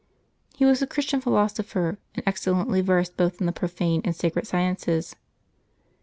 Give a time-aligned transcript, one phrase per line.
[0.55, 4.47] He was a Christian philos opher, and excellently versed both in the profane and sacred
[4.47, 5.15] sciences.